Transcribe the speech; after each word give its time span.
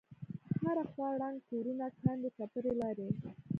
هره 0.63 0.83
خوا 0.91 1.07
ړنگ 1.21 1.37
کورونه 1.49 1.87
کند 1.99 2.19
وکپرې 2.25 2.73
لارې. 2.81 3.09